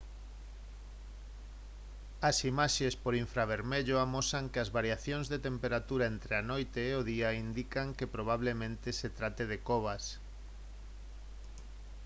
[2.29, 7.05] as imaxes por infravermello amosan que as variacións de temperatura entre a noite e o
[7.11, 10.03] día indican que probablemente se trate de covas